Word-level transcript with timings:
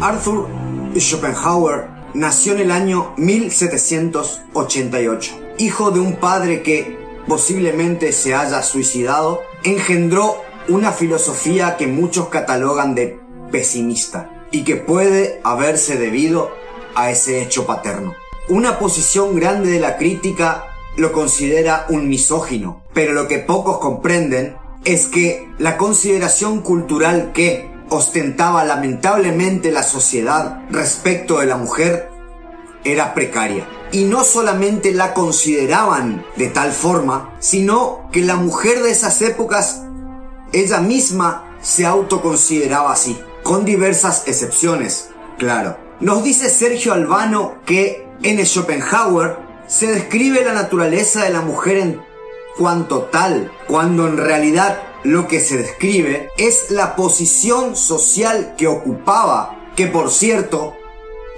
Arthur 0.00 0.48
Schopenhauer 0.94 1.88
nació 2.12 2.52
en 2.52 2.60
el 2.60 2.70
año 2.70 3.14
1788. 3.16 5.40
Hijo 5.58 5.90
de 5.90 6.00
un 6.00 6.16
padre 6.16 6.62
que 6.62 6.98
posiblemente 7.26 8.12
se 8.12 8.34
haya 8.34 8.62
suicidado, 8.62 9.40
engendró 9.64 10.36
una 10.68 10.92
filosofía 10.92 11.78
que 11.78 11.86
muchos 11.86 12.28
catalogan 12.28 12.94
de 12.94 13.18
pesimista 13.50 14.44
y 14.50 14.64
que 14.64 14.76
puede 14.76 15.40
haberse 15.44 15.96
debido 15.96 16.50
a 16.94 17.10
ese 17.10 17.40
hecho 17.42 17.64
paterno. 17.66 18.14
Una 18.50 18.78
posición 18.78 19.34
grande 19.34 19.70
de 19.70 19.80
la 19.80 19.96
crítica 19.96 20.66
lo 20.96 21.12
considera 21.12 21.86
un 21.88 22.06
misógino, 22.08 22.82
pero 22.92 23.14
lo 23.14 23.28
que 23.28 23.38
pocos 23.38 23.78
comprenden 23.78 24.58
es 24.84 25.06
que 25.06 25.48
la 25.58 25.78
consideración 25.78 26.60
cultural 26.60 27.32
que 27.32 27.74
ostentaba 27.88 28.64
lamentablemente 28.64 29.70
la 29.70 29.82
sociedad 29.82 30.62
respecto 30.70 31.38
de 31.38 31.46
la 31.46 31.56
mujer 31.56 32.10
era 32.84 33.14
precaria. 33.14 33.68
Y 33.92 34.04
no 34.04 34.24
solamente 34.24 34.92
la 34.92 35.14
consideraban 35.14 36.24
de 36.36 36.48
tal 36.48 36.72
forma, 36.72 37.34
sino 37.38 38.08
que 38.12 38.22
la 38.22 38.36
mujer 38.36 38.82
de 38.82 38.90
esas 38.90 39.22
épocas, 39.22 39.82
ella 40.52 40.80
misma 40.80 41.56
se 41.60 41.86
autoconsideraba 41.86 42.92
así, 42.92 43.18
con 43.42 43.64
diversas 43.64 44.24
excepciones, 44.26 45.10
claro. 45.38 45.76
Nos 46.00 46.22
dice 46.24 46.50
Sergio 46.50 46.92
Albano 46.92 47.54
que 47.64 48.06
en 48.22 48.44
Schopenhauer 48.44 49.38
se 49.66 49.86
describe 49.86 50.44
la 50.44 50.52
naturaleza 50.52 51.24
de 51.24 51.30
la 51.30 51.40
mujer 51.40 51.78
en 51.78 52.02
cuanto 52.56 53.02
tal, 53.04 53.52
cuando 53.66 54.06
en 54.06 54.16
realidad 54.16 54.78
lo 55.06 55.28
que 55.28 55.40
se 55.40 55.56
describe 55.56 56.30
es 56.36 56.70
la 56.70 56.96
posición 56.96 57.76
social 57.76 58.54
que 58.58 58.66
ocupaba, 58.66 59.70
que 59.76 59.86
por 59.86 60.10
cierto 60.10 60.74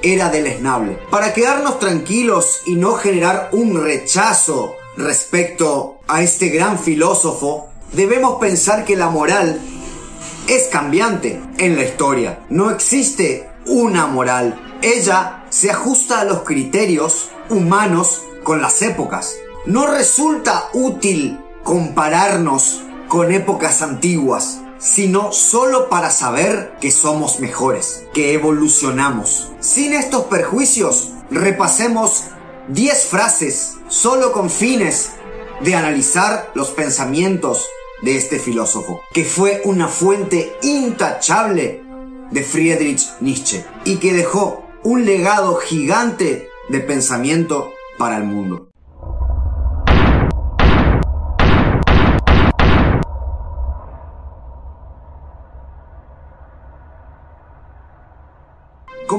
era 0.02 0.30
deleznable. 0.30 0.98
Para 1.11 1.34
quedarnos 1.34 1.78
tranquilos 1.78 2.62
y 2.64 2.77
no 2.77 2.94
generar 2.94 3.50
un 3.52 3.83
rechazo 3.83 4.74
respecto 4.96 5.98
a 6.08 6.22
este 6.22 6.48
gran 6.48 6.78
filósofo, 6.78 7.69
debemos 7.92 8.39
pensar 8.41 8.84
que 8.86 8.96
la 8.96 9.11
moral 9.11 9.61
es 10.46 10.69
cambiante 10.69 11.41
en 11.58 11.77
la 11.77 11.84
historia. 11.84 12.46
No 12.48 12.70
existe 12.70 13.50
una 13.66 14.06
moral. 14.06 14.78
Ella 14.80 15.44
se 15.50 15.70
ajusta 15.70 16.20
a 16.20 16.24
los 16.24 16.42
criterios 16.42 17.30
humanos 17.50 18.22
con 18.44 18.62
las 18.62 18.80
épocas. 18.80 19.36
No 19.66 19.86
resulta 19.89 20.70
útil 20.72 21.39
compararnos 21.64 22.84
con 23.09 23.33
épocas 23.33 23.83
antiguas, 23.83 24.61
sino 24.78 25.33
solo 25.33 25.89
para 25.89 26.11
saber 26.11 26.77
que 26.81 26.91
somos 26.91 27.41
mejores, 27.41 28.06
que 28.14 28.34
evolucionamos. 28.34 29.51
Sin 29.61 29.92
estos 29.92 30.25
perjuicios, 30.25 31.12
repasemos 31.31 32.25
10 32.69 33.06
frases 33.06 33.75
solo 33.89 34.33
con 34.33 34.51
fines 34.51 35.12
de 35.62 35.75
analizar 35.75 36.51
los 36.55 36.70
pensamientos 36.70 37.67
de 38.03 38.17
este 38.17 38.39
filósofo, 38.39 39.01
que 39.12 39.25
fue 39.25 39.62
una 39.64 39.89
fuente 39.89 40.56
intachable 40.62 41.83
de 42.31 42.42
Friedrich 42.42 43.03
Nietzsche 43.20 43.64
y 43.84 43.97
que 43.97 44.12
dejó 44.12 44.64
un 44.84 45.05
legado 45.05 45.56
gigante 45.56 46.48
de 46.68 46.80
pensamiento 46.80 47.73
para 47.98 48.18
el 48.18 48.24
mundo. 48.24 48.67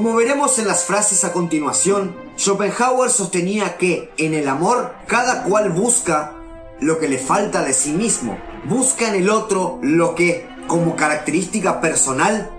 Como 0.00 0.16
veremos 0.16 0.58
en 0.58 0.66
las 0.66 0.86
frases 0.86 1.24
a 1.24 1.32
continuación, 1.34 2.16
Schopenhauer 2.38 3.10
sostenía 3.10 3.76
que 3.76 4.10
en 4.16 4.32
el 4.32 4.48
amor 4.48 4.94
cada 5.06 5.42
cual 5.42 5.68
busca 5.72 6.32
lo 6.80 6.98
que 6.98 7.06
le 7.06 7.18
falta 7.18 7.62
de 7.62 7.74
sí 7.74 7.92
mismo, 7.92 8.38
busca 8.64 9.08
en 9.08 9.16
el 9.16 9.28
otro 9.28 9.78
lo 9.82 10.14
que, 10.14 10.48
como 10.66 10.96
característica 10.96 11.82
personal, 11.82 12.50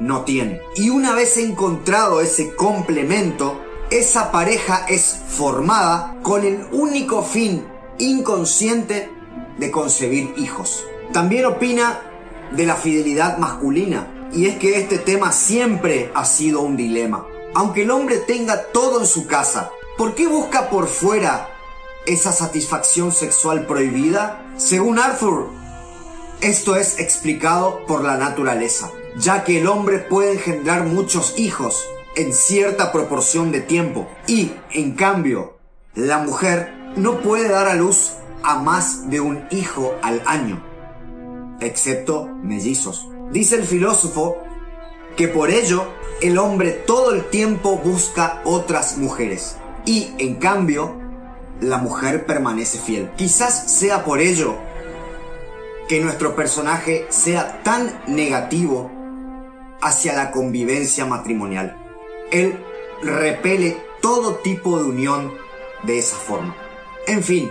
no 0.00 0.24
tiene. 0.24 0.60
Y 0.76 0.90
una 0.90 1.14
vez 1.14 1.38
encontrado 1.38 2.20
ese 2.20 2.54
complemento, 2.54 3.58
esa 3.88 4.30
pareja 4.30 4.84
es 4.86 5.16
formada 5.28 6.18
con 6.20 6.44
el 6.44 6.66
único 6.72 7.22
fin 7.22 7.64
inconsciente 7.96 9.10
de 9.56 9.70
concebir 9.70 10.34
hijos. 10.36 10.84
También 11.14 11.46
opina 11.46 12.02
de 12.50 12.66
la 12.66 12.76
fidelidad 12.76 13.38
masculina, 13.38 14.12
y 14.36 14.46
es 14.46 14.56
que 14.58 14.78
este 14.78 14.98
tema 14.98 15.32
siempre 15.32 16.12
ha 16.14 16.26
sido 16.26 16.60
un 16.60 16.76
dilema. 16.76 17.26
Aunque 17.54 17.82
el 17.82 17.90
hombre 17.90 18.18
tenga 18.18 18.64
todo 18.64 19.00
en 19.00 19.06
su 19.06 19.26
casa, 19.26 19.70
¿por 19.96 20.14
qué 20.14 20.26
busca 20.26 20.68
por 20.68 20.88
fuera 20.88 21.48
esa 22.04 22.32
satisfacción 22.32 23.12
sexual 23.12 23.66
prohibida? 23.66 24.52
Según 24.58 24.98
Arthur, 24.98 25.48
esto 26.42 26.76
es 26.76 26.98
explicado 26.98 27.86
por 27.86 28.04
la 28.04 28.18
naturaleza, 28.18 28.90
ya 29.16 29.42
que 29.42 29.58
el 29.58 29.66
hombre 29.68 30.00
puede 30.00 30.32
engendrar 30.34 30.84
muchos 30.84 31.38
hijos 31.38 31.82
en 32.14 32.34
cierta 32.34 32.92
proporción 32.92 33.52
de 33.52 33.62
tiempo 33.62 34.06
y, 34.26 34.52
en 34.70 34.92
cambio, 34.92 35.56
la 35.94 36.18
mujer 36.18 36.74
no 36.96 37.22
puede 37.22 37.48
dar 37.48 37.68
a 37.68 37.74
luz 37.74 38.12
a 38.42 38.58
más 38.58 39.08
de 39.08 39.20
un 39.20 39.46
hijo 39.50 39.94
al 40.02 40.22
año, 40.26 40.62
excepto 41.60 42.26
mellizos. 42.26 43.08
Dice 43.30 43.56
el 43.56 43.64
filósofo 43.64 44.38
que 45.16 45.28
por 45.28 45.50
ello 45.50 45.86
el 46.20 46.38
hombre 46.38 46.70
todo 46.70 47.12
el 47.12 47.24
tiempo 47.24 47.76
busca 47.76 48.40
otras 48.44 48.98
mujeres 48.98 49.56
y 49.84 50.10
en 50.18 50.36
cambio 50.36 50.94
la 51.60 51.78
mujer 51.78 52.26
permanece 52.26 52.78
fiel. 52.78 53.10
Quizás 53.16 53.72
sea 53.78 54.04
por 54.04 54.20
ello 54.20 54.56
que 55.88 56.00
nuestro 56.00 56.34
personaje 56.34 57.06
sea 57.08 57.62
tan 57.62 58.02
negativo 58.06 58.90
hacia 59.80 60.14
la 60.14 60.30
convivencia 60.30 61.06
matrimonial. 61.06 61.76
Él 62.30 62.58
repele 63.02 63.76
todo 64.00 64.36
tipo 64.36 64.78
de 64.78 64.84
unión 64.84 65.32
de 65.84 65.98
esa 65.98 66.16
forma. 66.16 66.56
En 67.06 67.22
fin, 67.22 67.50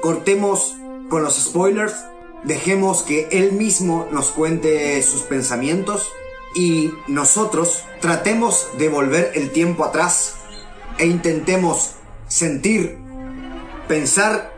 cortemos 0.00 0.76
con 1.08 1.22
los 1.22 1.36
spoilers 1.36 1.94
Dejemos 2.44 3.02
que 3.02 3.28
él 3.32 3.52
mismo 3.52 4.06
nos 4.10 4.30
cuente 4.30 5.02
sus 5.02 5.22
pensamientos 5.22 6.08
y 6.54 6.90
nosotros 7.08 7.84
tratemos 8.00 8.68
de 8.78 8.88
volver 8.88 9.32
el 9.34 9.50
tiempo 9.50 9.84
atrás 9.84 10.34
e 10.98 11.06
intentemos 11.06 11.94
sentir, 12.26 12.98
pensar 13.86 14.52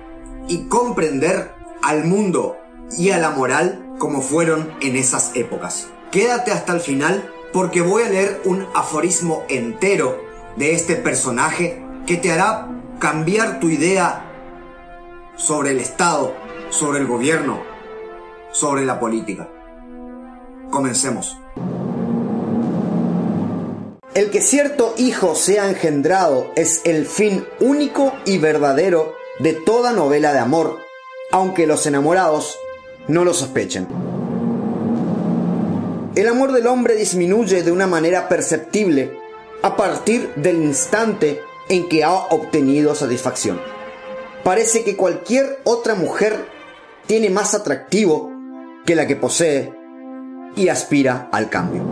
y 0.48 0.69
comprender 0.69 1.52
al 1.82 2.04
mundo 2.04 2.56
y 2.96 3.10
a 3.10 3.19
la 3.19 3.30
moral 3.30 3.94
como 3.98 4.20
fueron 4.20 4.72
en 4.80 4.96
esas 4.96 5.32
épocas. 5.34 5.88
Quédate 6.10 6.52
hasta 6.52 6.72
el 6.72 6.80
final 6.80 7.32
porque 7.52 7.82
voy 7.82 8.02
a 8.02 8.08
leer 8.08 8.40
un 8.44 8.66
aforismo 8.74 9.44
entero 9.48 10.20
de 10.56 10.74
este 10.74 10.96
personaje 10.96 11.82
que 12.06 12.16
te 12.16 12.32
hará 12.32 12.69
cambiar 12.98 13.60
tu 13.60 13.69
idea 13.69 14.26
sobre 15.36 15.70
el 15.70 15.78
Estado, 15.78 16.34
sobre 16.70 16.98
el 16.98 17.06
gobierno, 17.06 17.62
sobre 18.52 18.85
la 18.85 18.99
política. 18.99 19.49
Comencemos. 20.70 21.37
El 24.14 24.31
que 24.31 24.41
cierto 24.41 24.94
hijo 24.99 25.35
sea 25.35 25.69
engendrado 25.69 26.50
es 26.56 26.82
el 26.85 27.06
fin 27.06 27.47
único 27.61 28.12
y 28.25 28.38
verdadero 28.38 29.14
de 29.38 29.52
toda 29.52 29.93
novela 29.93 30.32
de 30.32 30.41
amor, 30.41 30.79
aunque 31.31 31.67
los 31.67 31.87
enamorados 31.87 32.58
no 33.08 33.25
lo 33.25 33.32
sospechen. 33.32 33.87
El 36.17 36.26
amor 36.26 36.53
del 36.53 36.67
hombre 36.67 36.96
disminuye 36.96 37.62
de 37.62 37.70
una 37.70 37.87
manera 37.87 38.29
perceptible 38.29 39.17
a 39.62 39.76
partir 39.76 40.35
del 40.35 40.56
instante 40.56 41.41
en 41.69 41.88
que 41.88 42.03
ha 42.03 42.12
obtenido 42.12 42.94
satisfacción. 42.94 43.61
Parece 44.43 44.82
que 44.82 44.96
cualquier 44.96 45.61
otra 45.64 45.94
mujer 45.94 46.46
tiene 47.06 47.31
más 47.31 47.55
atractivo 47.55 48.30
que 48.90 48.96
la 48.96 49.06
que 49.06 49.14
posee 49.14 49.72
y 50.56 50.66
aspira 50.66 51.28
al 51.31 51.48
cambio. 51.48 51.84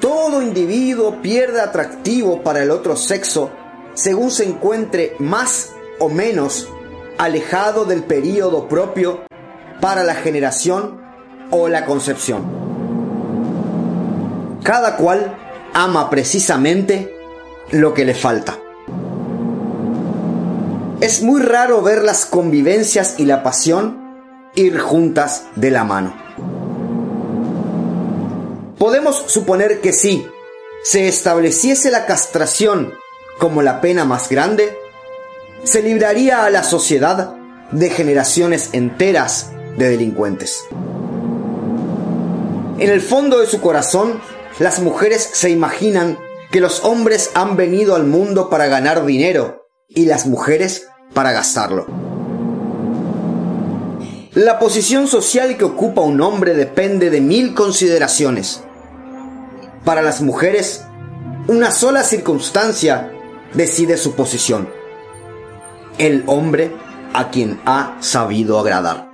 Todo 0.00 0.42
individuo 0.42 1.22
pierde 1.22 1.60
atractivo 1.60 2.42
para 2.42 2.64
el 2.64 2.72
otro 2.72 2.96
sexo 2.96 3.48
según 3.94 4.32
se 4.32 4.42
encuentre 4.42 5.14
más 5.20 5.70
o 6.00 6.08
menos 6.08 6.68
alejado 7.16 7.84
del 7.84 8.02
período 8.02 8.66
propio 8.66 9.20
para 9.80 10.02
la 10.02 10.16
generación 10.16 11.00
o 11.52 11.68
la 11.68 11.86
concepción. 11.86 12.42
Cada 14.64 14.96
cual 14.96 15.38
ama 15.74 16.10
precisamente 16.10 17.16
lo 17.70 17.94
que 17.94 18.04
le 18.04 18.16
falta. 18.16 18.58
Es 21.00 21.22
muy 21.22 21.40
raro 21.40 21.82
ver 21.82 22.02
las 22.02 22.26
convivencias 22.26 23.14
y 23.18 23.26
la 23.26 23.44
pasión 23.44 24.07
ir 24.58 24.78
juntas 24.78 25.44
de 25.54 25.70
la 25.70 25.84
mano. 25.84 26.14
Podemos 28.78 29.24
suponer 29.26 29.80
que 29.80 29.92
si 29.92 30.26
se 30.82 31.08
estableciese 31.08 31.90
la 31.90 32.06
castración 32.06 32.92
como 33.38 33.62
la 33.62 33.80
pena 33.80 34.04
más 34.04 34.28
grande, 34.28 34.76
se 35.62 35.82
libraría 35.82 36.44
a 36.44 36.50
la 36.50 36.64
sociedad 36.64 37.36
de 37.70 37.90
generaciones 37.90 38.70
enteras 38.72 39.52
de 39.76 39.90
delincuentes. 39.90 40.64
En 42.78 42.90
el 42.90 43.00
fondo 43.00 43.38
de 43.38 43.46
su 43.46 43.60
corazón, 43.60 44.20
las 44.58 44.80
mujeres 44.80 45.28
se 45.32 45.50
imaginan 45.50 46.18
que 46.50 46.60
los 46.60 46.84
hombres 46.84 47.30
han 47.34 47.56
venido 47.56 47.94
al 47.94 48.04
mundo 48.04 48.50
para 48.50 48.66
ganar 48.66 49.04
dinero 49.04 49.66
y 49.88 50.06
las 50.06 50.26
mujeres 50.26 50.88
para 51.12 51.32
gastarlo. 51.32 52.07
La 54.38 54.60
posición 54.60 55.08
social 55.08 55.56
que 55.56 55.64
ocupa 55.64 56.00
un 56.00 56.20
hombre 56.20 56.54
depende 56.54 57.10
de 57.10 57.20
mil 57.20 57.54
consideraciones. 57.54 58.62
Para 59.84 60.00
las 60.00 60.20
mujeres, 60.20 60.84
una 61.48 61.72
sola 61.72 62.04
circunstancia 62.04 63.10
decide 63.54 63.96
su 63.96 64.12
posición. 64.12 64.68
El 65.98 66.22
hombre 66.28 66.70
a 67.14 67.30
quien 67.30 67.60
ha 67.64 67.96
sabido 67.98 68.60
agradar. 68.60 69.10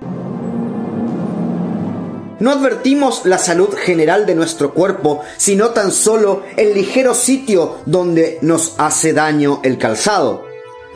No 2.39 2.51
advertimos 2.51 3.25
la 3.25 3.39
salud 3.39 3.73
general 3.73 4.27
de 4.27 4.35
nuestro 4.35 4.75
cuerpo, 4.75 5.21
sino 5.37 5.71
tan 5.71 5.91
solo 5.91 6.43
el 6.55 6.75
ligero 6.75 7.15
sitio 7.15 7.77
donde 7.87 8.37
nos 8.43 8.75
hace 8.77 9.11
daño 9.11 9.59
el 9.63 9.79
calzado. 9.79 10.45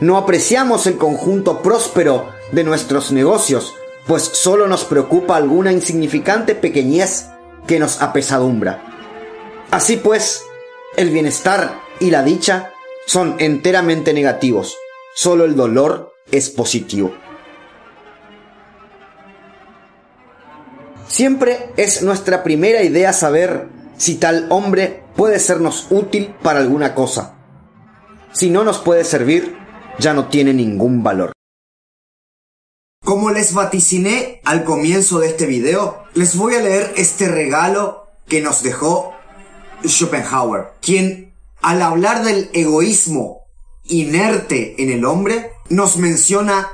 No 0.02 0.18
apreciamos 0.18 0.86
el 0.86 0.98
conjunto 0.98 1.64
próspero 1.64 2.28
de 2.52 2.64
nuestros 2.64 3.12
negocios, 3.12 3.74
pues 4.09 4.23
solo 4.23 4.67
nos 4.67 4.85
preocupa 4.85 5.35
alguna 5.35 5.71
insignificante 5.71 6.56
pequeñez 6.56 7.27
que 7.67 7.77
nos 7.77 8.01
apesadumbra. 8.01 8.81
Así 9.69 9.97
pues, 9.97 10.45
el 10.97 11.11
bienestar 11.11 11.79
y 12.00 12.09
la 12.09 12.23
dicha 12.23 12.71
son 13.06 13.35
enteramente 13.38 14.11
negativos, 14.11 14.75
solo 15.13 15.45
el 15.45 15.56
dolor 15.56 16.11
es 16.31 16.50
positivo. 16.50 17.13
Siempre 21.06 21.69
es 21.77 22.01
nuestra 22.01 22.41
primera 22.41 22.81
idea 22.81 23.13
saber 23.13 23.67
si 23.95 24.15
tal 24.15 24.47
hombre 24.50 25.03
puede 25.15 25.38
sernos 25.38 25.85
útil 25.91 26.33
para 26.41 26.61
alguna 26.61 26.95
cosa. 26.95 27.35
Si 28.31 28.50
no 28.50 28.63
nos 28.63 28.79
puede 28.79 29.03
servir, 29.03 29.56
ya 30.00 30.15
no 30.15 30.29
tiene 30.29 30.51
ningún 30.51 31.03
valor. 31.03 31.31
Como 33.09 33.31
les 33.31 33.56
vaticiné 33.56 34.39
al 34.45 34.63
comienzo 34.63 35.17
de 35.17 35.29
este 35.29 35.47
video, 35.47 36.03
les 36.13 36.38
voy 36.38 36.53
a 36.53 36.61
leer 36.61 36.94
este 36.95 37.27
regalo 37.27 38.06
que 38.27 38.39
nos 38.39 38.61
dejó 38.61 39.13
Schopenhauer, 39.83 40.73
quien 40.79 41.33
al 41.59 41.81
hablar 41.81 42.23
del 42.23 42.51
egoísmo 42.53 43.47
inerte 43.85 44.75
en 44.77 44.91
el 44.91 45.06
hombre, 45.06 45.53
nos 45.69 45.97
menciona 45.97 46.67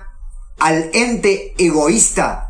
al 0.59 0.89
ente 0.91 1.53
egoísta 1.57 2.49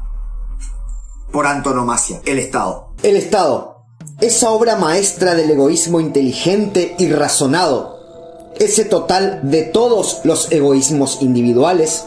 por 1.31 1.45
antonomasia, 1.45 2.21
el 2.25 2.39
Estado. 2.39 2.89
El 3.03 3.15
Estado, 3.15 3.83
esa 4.19 4.49
obra 4.49 4.77
maestra 4.77 5.35
del 5.35 5.51
egoísmo 5.51 5.99
inteligente 5.99 6.95
y 6.97 7.09
razonado, 7.09 7.99
ese 8.59 8.83
total 8.83 9.41
de 9.43 9.61
todos 9.61 10.21
los 10.23 10.51
egoísmos 10.51 11.19
individuales, 11.21 12.05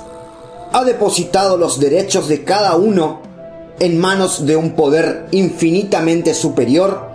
ha 0.73 0.85
depositado 0.85 1.57
los 1.57 1.81
derechos 1.81 2.29
de 2.29 2.45
cada 2.45 2.77
uno 2.77 3.23
en 3.81 3.99
manos 3.99 4.47
de 4.47 4.57
un 4.57 4.73
poder 4.73 5.27
infinitamente 5.31 6.35
superior 6.35 7.09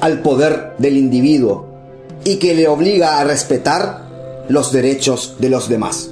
al 0.00 0.20
poder 0.22 0.74
del 0.78 0.96
individuo 0.96 1.66
y 2.24 2.36
que 2.36 2.54
le 2.54 2.68
obliga 2.68 3.18
a 3.18 3.24
respetar 3.24 4.04
los 4.48 4.72
derechos 4.72 5.36
de 5.38 5.48
los 5.48 5.68
demás. 5.68 6.10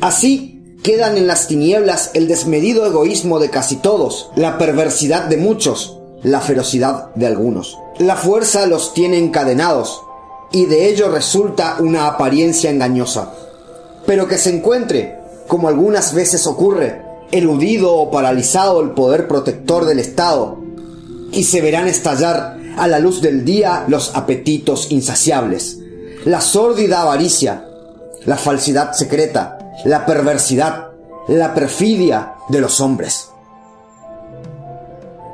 Así, 0.00 0.62
quedan 0.82 1.16
en 1.16 1.26
las 1.26 1.48
tinieblas 1.48 2.10
el 2.14 2.28
desmedido 2.28 2.84
egoísmo 2.84 3.38
de 3.38 3.50
casi 3.50 3.76
todos, 3.76 4.30
la 4.36 4.58
perversidad 4.58 5.24
de 5.24 5.36
muchos, 5.36 5.98
la 6.22 6.40
ferocidad 6.40 7.14
de 7.14 7.26
algunos. 7.26 7.78
La 7.98 8.16
fuerza 8.16 8.66
los 8.66 8.92
tiene 8.92 9.18
encadenados, 9.18 10.02
y 10.52 10.66
de 10.66 10.88
ello 10.88 11.10
resulta 11.10 11.76
una 11.80 12.06
apariencia 12.06 12.70
engañosa. 12.70 13.32
Pero 14.06 14.28
que 14.28 14.38
se 14.38 14.54
encuentre, 14.54 15.18
como 15.48 15.68
algunas 15.68 16.14
veces 16.14 16.46
ocurre, 16.46 17.02
eludido 17.32 17.94
o 17.94 18.10
paralizado 18.10 18.80
el 18.80 18.90
poder 18.90 19.28
protector 19.28 19.86
del 19.86 19.98
Estado, 19.98 20.58
y 21.32 21.44
se 21.44 21.60
verán 21.60 21.88
estallar 21.88 22.58
a 22.76 22.86
la 22.86 22.98
luz 22.98 23.20
del 23.20 23.44
día 23.44 23.84
los 23.88 24.14
apetitos 24.14 24.90
insaciables, 24.90 25.78
la 26.24 26.40
sórdida 26.40 27.02
avaricia, 27.02 27.64
la 28.24 28.36
falsidad 28.36 28.92
secreta, 28.92 29.58
la 29.84 30.06
perversidad, 30.06 30.88
la 31.28 31.54
perfidia 31.54 32.34
de 32.48 32.60
los 32.60 32.80
hombres. 32.80 33.28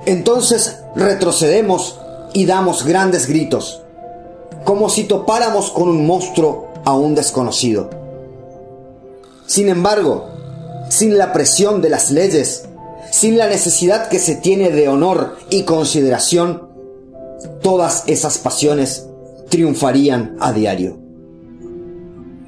Entonces 0.06 0.78
retrocedemos 0.96 1.98
y 2.32 2.46
damos 2.46 2.84
grandes 2.84 3.26
gritos, 3.26 3.82
como 4.64 4.88
si 4.88 5.04
topáramos 5.04 5.70
con 5.70 5.88
un 5.88 6.06
monstruo 6.06 6.68
aún 6.84 7.14
desconocido. 7.14 7.99
Sin 9.50 9.68
embargo, 9.68 10.28
sin 10.90 11.18
la 11.18 11.32
presión 11.32 11.82
de 11.82 11.88
las 11.88 12.12
leyes, 12.12 12.68
sin 13.10 13.36
la 13.36 13.48
necesidad 13.48 14.08
que 14.08 14.20
se 14.20 14.36
tiene 14.36 14.70
de 14.70 14.88
honor 14.88 15.38
y 15.50 15.64
consideración, 15.64 16.68
todas 17.60 18.04
esas 18.06 18.38
pasiones 18.38 19.08
triunfarían 19.48 20.36
a 20.38 20.52
diario. 20.52 20.98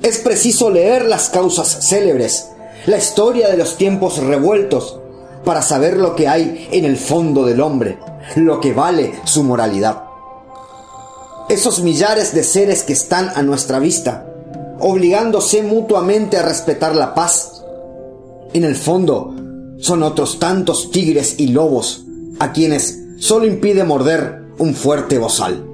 Es 0.01 0.19
preciso 0.19 0.71
leer 0.71 1.07
las 1.07 1.29
causas 1.29 1.89
célebres, 1.89 2.51
la 2.87 2.99
historia 2.99 3.49
de 3.49 3.57
los 3.57 3.77
tiempos 3.77 4.19
revueltos, 4.19 5.01
para 5.45 5.61
saber 5.61 5.97
lo 5.97 6.15
que 6.15 6.29
hay 6.29 6.69
en 6.71 6.85
el 6.85 6.97
fondo 6.97 7.45
del 7.45 7.63
hombre, 7.63 7.99
lo 8.37 8.61
que 8.61 8.73
vale 8.73 9.13
su 9.25 9.43
moralidad. 9.43 10.05
Esos 11.49 11.83
millares 11.83 12.33
de 12.33 12.45
seres 12.45 12.85
que 12.85 12.93
están 12.93 13.29
a 13.35 13.43
nuestra 13.43 13.81
vista, 13.81 14.32
obligándose 14.83 15.63
mutuamente 15.63 16.37
a 16.37 16.43
respetar 16.43 16.95
la 16.95 17.15
paz, 17.15 17.63
en 18.53 18.65
el 18.65 18.77
fondo 18.77 19.35
son 19.79 20.03
otros 20.03 20.39
tantos 20.39 20.91
tigres 20.91 21.37
y 21.39 21.49
lobos 21.49 22.05
a 22.39 22.53
quienes 22.53 22.99
solo 23.19 23.47
impide 23.47 23.85
morder 23.85 24.43
un 24.59 24.75
fuerte 24.75 25.19
bozal. 25.19 25.65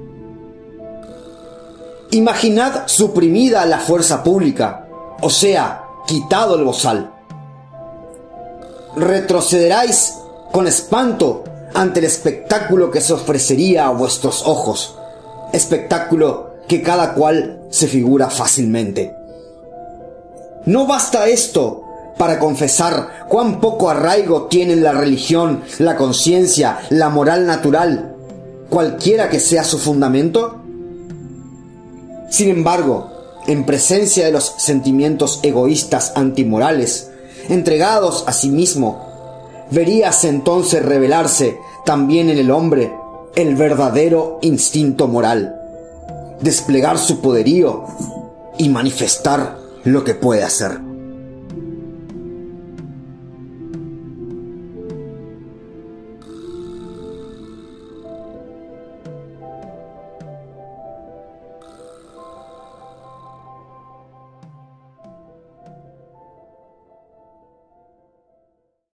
Imaginad 2.11 2.87
suprimida 2.87 3.65
la 3.65 3.79
fuerza 3.79 4.23
pública, 4.23 4.87
o 5.21 5.29
sea, 5.29 5.83
quitado 6.07 6.55
el 6.55 6.63
bozal. 6.63 7.11
Retrocederáis 8.95 10.15
con 10.51 10.67
espanto 10.67 11.43
ante 11.73 11.99
el 11.99 12.05
espectáculo 12.05 12.89
que 12.89 13.01
se 13.01 13.13
ofrecería 13.13 13.87
a 13.87 13.91
vuestros 13.91 14.43
ojos, 14.45 14.95
espectáculo 15.53 16.48
que 16.69 16.81
cada 16.81 17.15
cual 17.15 17.63
se 17.71 17.87
figura 17.87 18.29
fácilmente. 18.29 19.13
No 20.65 20.85
basta 20.85 21.27
esto 21.27 21.83
para 22.17 22.37
confesar 22.37 23.25
cuán 23.27 23.59
poco 23.59 23.89
arraigo 23.89 24.43
tienen 24.43 24.83
la 24.83 24.91
religión, 24.91 25.63
la 25.79 25.95
conciencia, 25.97 26.79
la 26.89 27.09
moral 27.09 27.47
natural, 27.47 28.15
cualquiera 28.69 29.29
que 29.29 29.39
sea 29.39 29.63
su 29.63 29.79
fundamento. 29.79 30.61
Sin 32.29 32.49
embargo, 32.49 33.09
en 33.47 33.65
presencia 33.65 34.25
de 34.25 34.31
los 34.31 34.53
sentimientos 34.57 35.39
egoístas 35.41 36.13
antimorales, 36.15 37.09
entregados 37.49 38.25
a 38.27 38.31
sí 38.31 38.49
mismo, 38.49 39.07
veríase 39.71 40.29
entonces 40.29 40.85
revelarse 40.85 41.57
también 41.83 42.29
en 42.29 42.37
el 42.37 42.51
hombre 42.51 42.93
el 43.35 43.55
verdadero 43.55 44.37
instinto 44.41 45.07
moral, 45.07 45.58
desplegar 46.41 46.97
su 46.97 47.21
poderío 47.21 47.85
y 48.57 48.69
manifestar 48.69 49.57
lo 49.83 50.03
que 50.03 50.15
puede 50.15 50.43
hacer. 50.43 50.88